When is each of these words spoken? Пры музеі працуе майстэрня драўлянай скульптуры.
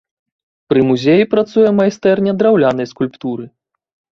Пры 0.73 0.79
музеі 0.89 1.27
працуе 1.35 1.67
майстэрня 1.81 2.35
драўлянай 2.41 2.91
скульптуры. 2.93 3.45